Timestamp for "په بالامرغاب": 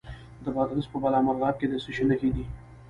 0.91-1.55